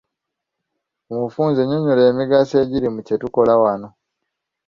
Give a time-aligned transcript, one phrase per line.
[1.07, 3.87] Mu bufunze nyonnyola emigaso egiri mu kye tukola wano.